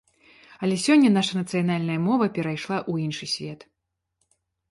Але 0.67 0.75
сёння 0.85 1.09
наша 1.17 1.33
нацыянальная 1.41 1.99
мова 2.07 2.25
перайшла 2.37 2.77
ў 2.91 3.09
іншы 3.09 3.25
свет. 3.37 3.59